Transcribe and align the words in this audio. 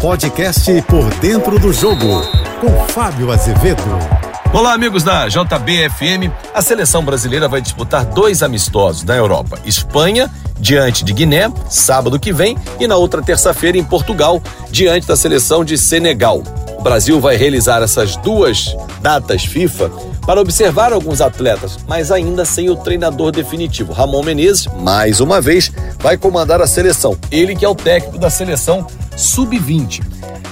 podcast 0.00 0.82
Por 0.82 1.08
Dentro 1.14 1.58
do 1.58 1.72
Jogo, 1.72 2.22
com 2.60 2.86
Fábio 2.88 3.32
Azevedo. 3.32 3.82
Olá, 4.52 4.74
amigos 4.74 5.02
da 5.02 5.26
JBFM. 5.26 6.30
A 6.54 6.60
seleção 6.60 7.02
brasileira 7.02 7.48
vai 7.48 7.62
disputar 7.62 8.04
dois 8.04 8.42
amistosos 8.42 9.04
na 9.04 9.16
Europa: 9.16 9.58
Espanha, 9.64 10.30
diante 10.58 11.02
de 11.02 11.12
Guiné, 11.12 11.50
sábado 11.70 12.20
que 12.20 12.32
vem, 12.32 12.58
e 12.78 12.86
na 12.86 12.96
outra 12.96 13.22
terça-feira 13.22 13.78
em 13.78 13.84
Portugal, 13.84 14.40
diante 14.70 15.06
da 15.06 15.16
seleção 15.16 15.64
de 15.64 15.78
Senegal. 15.78 16.42
O 16.78 16.82
Brasil 16.82 17.18
vai 17.18 17.36
realizar 17.36 17.82
essas 17.82 18.16
duas 18.16 18.76
datas 19.00 19.44
FIFA 19.44 19.90
para 20.26 20.40
observar 20.40 20.92
alguns 20.92 21.20
atletas, 21.20 21.78
mas 21.88 22.12
ainda 22.12 22.44
sem 22.44 22.68
o 22.68 22.76
treinador 22.76 23.32
definitivo. 23.32 23.92
Ramon 23.92 24.22
Menezes, 24.22 24.66
mais 24.80 25.20
uma 25.20 25.40
vez, 25.40 25.72
vai 26.00 26.16
comandar 26.16 26.60
a 26.60 26.66
seleção. 26.66 27.16
Ele 27.30 27.56
que 27.56 27.64
é 27.64 27.68
o 27.68 27.74
técnico 27.74 28.18
da 28.18 28.28
seleção 28.28 28.86
sub-20. 29.16 30.02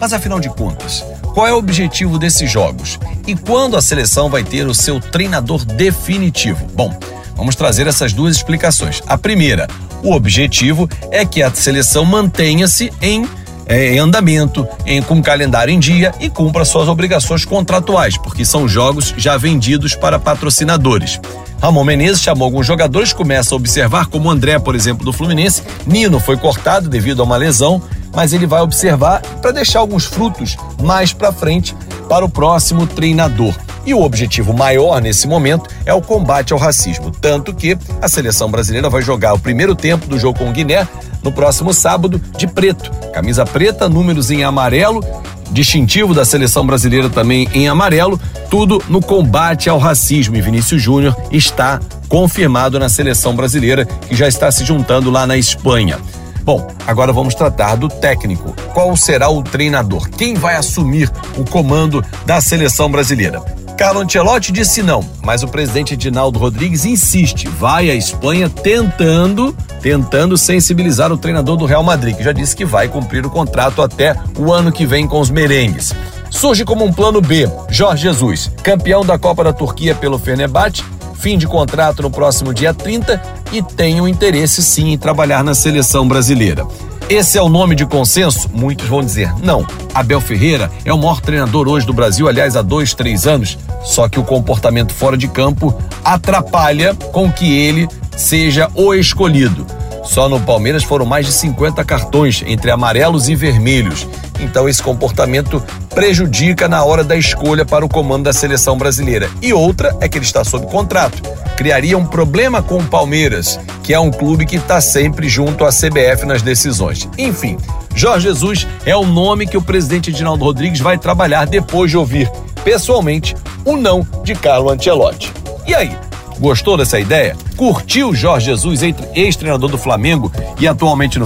Mas 0.00 0.12
afinal 0.12 0.40
de 0.40 0.48
contas, 0.48 1.04
qual 1.34 1.46
é 1.46 1.52
o 1.52 1.58
objetivo 1.58 2.18
desses 2.18 2.50
jogos? 2.50 2.98
E 3.26 3.34
quando 3.34 3.76
a 3.76 3.82
seleção 3.82 4.28
vai 4.28 4.42
ter 4.42 4.66
o 4.66 4.74
seu 4.74 5.00
treinador 5.00 5.64
definitivo? 5.64 6.66
Bom, 6.74 6.96
vamos 7.36 7.54
trazer 7.54 7.86
essas 7.86 8.12
duas 8.12 8.36
explicações. 8.36 9.02
A 9.06 9.18
primeira, 9.18 9.68
o 10.02 10.12
objetivo 10.12 10.88
é 11.10 11.24
que 11.24 11.42
a 11.42 11.52
seleção 11.52 12.04
mantenha-se 12.04 12.92
em 13.00 13.26
é, 13.66 13.94
em 13.94 13.98
andamento, 13.98 14.66
em, 14.84 15.00
com 15.00 15.22
calendário 15.22 15.72
em 15.72 15.78
dia 15.78 16.12
e 16.20 16.28
cumpra 16.28 16.64
suas 16.64 16.88
obrigações 16.88 17.44
contratuais, 17.44 18.18
porque 18.18 18.44
são 18.44 18.68
jogos 18.68 19.14
já 19.16 19.36
vendidos 19.36 19.94
para 19.94 20.18
patrocinadores. 20.18 21.20
Ramon 21.60 21.84
Menezes 21.84 22.20
chamou 22.20 22.44
alguns 22.44 22.66
jogadores, 22.66 23.12
começa 23.12 23.54
a 23.54 23.56
observar, 23.56 24.06
como 24.06 24.30
André, 24.30 24.58
por 24.58 24.74
exemplo, 24.74 25.04
do 25.04 25.12
Fluminense. 25.12 25.62
Nino 25.86 26.18
foi 26.18 26.36
cortado 26.36 26.88
devido 26.88 27.22
a 27.22 27.24
uma 27.24 27.36
lesão, 27.36 27.80
mas 28.14 28.32
ele 28.32 28.46
vai 28.46 28.60
observar 28.60 29.20
para 29.40 29.52
deixar 29.52 29.80
alguns 29.80 30.04
frutos 30.04 30.56
mais 30.82 31.12
para 31.12 31.32
frente 31.32 31.74
para 32.08 32.24
o 32.24 32.28
próximo 32.28 32.86
treinador. 32.86 33.54
E 33.84 33.92
o 33.92 34.02
objetivo 34.02 34.52
maior 34.52 35.00
nesse 35.00 35.26
momento 35.26 35.68
é 35.84 35.92
o 35.92 36.00
combate 36.00 36.52
ao 36.52 36.58
racismo. 36.58 37.10
Tanto 37.10 37.52
que 37.52 37.76
a 38.00 38.08
seleção 38.08 38.50
brasileira 38.50 38.88
vai 38.88 39.02
jogar 39.02 39.34
o 39.34 39.38
primeiro 39.38 39.74
tempo 39.74 40.06
do 40.06 40.18
jogo 40.18 40.38
com 40.38 40.48
o 40.48 40.52
Guiné 40.52 40.86
no 41.22 41.32
próximo 41.32 41.72
sábado 41.72 42.20
de 42.36 42.46
preto. 42.46 42.90
Camisa 43.12 43.44
preta, 43.44 43.88
números 43.88 44.30
em 44.30 44.44
amarelo, 44.44 45.04
distintivo 45.50 46.14
da 46.14 46.24
seleção 46.24 46.66
brasileira 46.66 47.10
também 47.10 47.48
em 47.52 47.68
amarelo, 47.68 48.20
tudo 48.48 48.82
no 48.88 49.00
combate 49.00 49.68
ao 49.68 49.78
racismo. 49.78 50.36
E 50.36 50.40
Vinícius 50.40 50.80
Júnior 50.80 51.16
está 51.30 51.80
confirmado 52.08 52.78
na 52.78 52.88
seleção 52.88 53.34
brasileira, 53.34 53.84
que 53.84 54.14
já 54.14 54.28
está 54.28 54.50
se 54.50 54.64
juntando 54.64 55.10
lá 55.10 55.26
na 55.26 55.36
Espanha. 55.36 55.98
Bom, 56.44 56.66
agora 56.86 57.12
vamos 57.12 57.34
tratar 57.34 57.76
do 57.76 57.88
técnico. 57.88 58.54
Qual 58.74 58.96
será 58.96 59.28
o 59.30 59.42
treinador? 59.42 60.08
Quem 60.10 60.34
vai 60.34 60.56
assumir 60.56 61.10
o 61.36 61.44
comando 61.44 62.04
da 62.26 62.40
seleção 62.40 62.90
brasileira? 62.90 63.40
Carlo 63.78 64.00
Ancelotti 64.00 64.52
disse 64.52 64.82
não, 64.82 65.04
mas 65.22 65.42
o 65.42 65.48
presidente 65.48 65.94
Edinaldo 65.94 66.38
Rodrigues 66.38 66.84
insiste, 66.84 67.48
vai 67.48 67.90
à 67.90 67.94
Espanha 67.94 68.48
tentando, 68.48 69.56
tentando 69.80 70.36
sensibilizar 70.36 71.10
o 71.10 71.16
treinador 71.16 71.56
do 71.56 71.64
Real 71.64 71.82
Madrid, 71.82 72.16
que 72.16 72.22
já 72.22 72.32
disse 72.32 72.54
que 72.54 72.64
vai 72.64 72.88
cumprir 72.88 73.24
o 73.24 73.30
contrato 73.30 73.82
até 73.82 74.14
o 74.38 74.52
ano 74.52 74.70
que 74.70 74.86
vem 74.86 75.06
com 75.06 75.20
os 75.20 75.30
merengues. 75.30 75.92
Surge 76.30 76.64
como 76.64 76.84
um 76.84 76.92
plano 76.92 77.20
B, 77.20 77.48
Jorge 77.68 78.04
Jesus, 78.04 78.50
campeão 78.62 79.04
da 79.04 79.18
Copa 79.18 79.44
da 79.44 79.52
Turquia 79.52 79.94
pelo 79.94 80.18
Fenerbahçe, 80.18 80.82
fim 81.22 81.38
de 81.38 81.46
contrato 81.46 82.02
no 82.02 82.10
próximo 82.10 82.52
dia 82.52 82.74
30 82.74 83.22
e 83.52 83.62
tem 83.62 84.00
o 84.00 84.04
um 84.04 84.08
interesse 84.08 84.60
sim 84.60 84.90
em 84.90 84.98
trabalhar 84.98 85.44
na 85.44 85.54
seleção 85.54 86.06
brasileira. 86.06 86.66
Esse 87.08 87.38
é 87.38 87.42
o 87.42 87.48
nome 87.48 87.76
de 87.76 87.86
consenso? 87.86 88.50
Muitos 88.52 88.88
vão 88.88 89.02
dizer 89.02 89.32
não. 89.40 89.64
Abel 89.94 90.20
Ferreira 90.20 90.68
é 90.84 90.92
o 90.92 90.98
maior 90.98 91.20
treinador 91.20 91.68
hoje 91.68 91.86
do 91.86 91.92
Brasil, 91.92 92.26
aliás, 92.26 92.56
há 92.56 92.62
dois, 92.62 92.92
três 92.92 93.24
anos. 93.24 93.56
Só 93.84 94.08
que 94.08 94.18
o 94.18 94.24
comportamento 94.24 94.92
fora 94.92 95.16
de 95.16 95.28
campo 95.28 95.72
atrapalha 96.04 96.92
com 97.12 97.30
que 97.30 97.52
ele 97.52 97.88
seja 98.16 98.68
o 98.74 98.92
escolhido. 98.92 99.64
Só 100.02 100.28
no 100.28 100.40
Palmeiras 100.40 100.82
foram 100.82 101.06
mais 101.06 101.26
de 101.26 101.32
50 101.32 101.84
cartões 101.84 102.42
entre 102.46 102.70
amarelos 102.70 103.28
e 103.28 103.34
vermelhos. 103.34 104.06
Então 104.40 104.68
esse 104.68 104.82
comportamento 104.82 105.62
prejudica 105.94 106.68
na 106.68 106.84
hora 106.84 107.04
da 107.04 107.16
escolha 107.16 107.64
para 107.64 107.84
o 107.84 107.88
comando 107.88 108.24
da 108.24 108.32
seleção 108.32 108.76
brasileira. 108.76 109.30
E 109.40 109.52
outra 109.52 109.96
é 110.00 110.08
que 110.08 110.18
ele 110.18 110.24
está 110.24 110.44
sob 110.44 110.66
contrato. 110.66 111.22
Criaria 111.56 111.96
um 111.96 112.04
problema 112.04 112.62
com 112.62 112.78
o 112.78 112.84
Palmeiras, 112.84 113.60
que 113.82 113.94
é 113.94 114.00
um 114.00 114.10
clube 114.10 114.46
que 114.46 114.56
está 114.56 114.80
sempre 114.80 115.28
junto 115.28 115.64
à 115.64 115.68
CBF 115.68 116.24
nas 116.26 116.42
decisões. 116.42 117.08
Enfim, 117.16 117.56
Jorge 117.94 118.28
Jesus 118.28 118.66
é 118.84 118.96
o 118.96 119.04
nome 119.04 119.46
que 119.46 119.56
o 119.56 119.62
presidente 119.62 120.10
Edinaldo 120.10 120.44
Rodrigues 120.44 120.80
vai 120.80 120.98
trabalhar 120.98 121.46
depois 121.46 121.90
de 121.90 121.96
ouvir, 121.96 122.30
pessoalmente, 122.64 123.36
o 123.64 123.76
não 123.76 124.06
de 124.24 124.34
Carlo 124.34 124.70
Ancelotti. 124.70 125.32
E 125.66 125.74
aí, 125.74 125.96
Gostou 126.42 126.76
dessa 126.76 126.98
ideia? 126.98 127.36
Curtiu 127.56 128.12
Jorge 128.12 128.46
Jesus, 128.46 128.82
ex-treinador 129.14 129.70
do 129.70 129.78
Flamengo 129.78 130.32
e 130.58 130.66
atualmente 130.66 131.16
no 131.16 131.24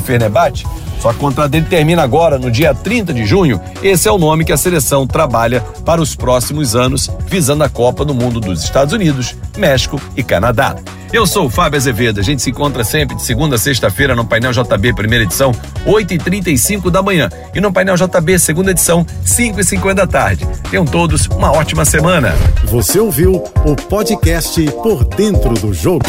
que 1.10 1.16
o 1.16 1.22
contrato 1.22 1.52
dele 1.52 1.64
termina 1.64 2.02
agora, 2.02 2.38
no 2.38 2.50
dia 2.50 2.74
30 2.74 3.14
de 3.14 3.24
junho. 3.24 3.58
Esse 3.82 4.08
é 4.08 4.12
o 4.12 4.18
nome 4.18 4.44
que 4.44 4.52
a 4.52 4.58
seleção 4.58 5.06
trabalha 5.06 5.62
para 5.86 6.02
os 6.02 6.14
próximos 6.14 6.76
anos, 6.76 7.10
visando 7.28 7.64
a 7.64 7.68
Copa 7.70 8.04
do 8.04 8.14
Mundo 8.14 8.40
dos 8.40 8.62
Estados 8.62 8.92
Unidos, 8.92 9.34
México 9.56 9.98
e 10.14 10.22
Canadá. 10.22 10.76
Eu 11.12 11.26
sou 11.26 11.46
o 11.46 11.50
Fábio 11.50 11.76
Azevedo. 11.76 12.20
A 12.20 12.22
gente 12.22 12.42
se 12.42 12.50
encontra 12.50 12.84
sempre 12.84 13.16
de 13.16 13.22
segunda 13.22 13.56
a 13.56 13.58
sexta-feira 13.58 14.14
no 14.14 14.24
Painel 14.24 14.52
JB, 14.52 14.94
primeira 14.94 15.24
edição, 15.24 15.52
8h35 15.86 16.90
da 16.90 17.02
manhã. 17.02 17.30
E 17.54 17.60
no 17.60 17.72
Painel 17.72 17.96
JB, 17.96 18.38
segunda 18.38 18.70
edição, 18.72 19.04
5h50 19.24 19.94
da 19.94 20.06
tarde. 20.06 20.46
Tenham 20.70 20.84
todos 20.84 21.26
uma 21.26 21.52
ótima 21.52 21.84
semana. 21.84 22.34
Você 22.64 22.98
ouviu 22.98 23.44
o 23.64 23.76
podcast 23.76 24.60
Por 24.82 25.04
Dentro 25.04 25.54
do 25.54 25.72
Jogo. 25.72 26.06